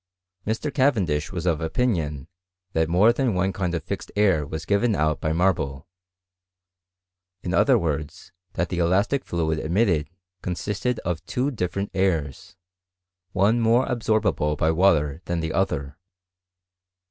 Mr. 0.47 0.73
Cavendish 0.73 1.31
was 1.31 1.45
of 1.45 1.61
opinion 1.61 2.27
that 2.73 2.89
more 2.89 3.13
than 3.13 3.35
one 3.35 3.53
kind 3.53 3.75
of 3.75 3.83
fixed 3.83 4.11
air 4.15 4.47
was 4.47 4.65
given 4.65 4.95
out 4.95 5.21
by 5.21 5.31
marble; 5.31 5.87
in 7.43 7.53
other 7.53 7.77
words, 7.77 8.31
that 8.53 8.69
the 8.69 8.79
elastic 8.79 9.23
fluid 9.23 9.59
emitted, 9.59 10.09
consisted 10.41 10.97
of 11.01 11.23
two 11.27 11.51
different 11.51 11.91
airs, 11.93 12.55
one 13.31 13.59
more 13.59 13.85
absorbable 13.85 14.57
by 14.57 14.71
water 14.71 15.21
than 15.25 15.39
the 15.39 15.53
other. 15.53 15.99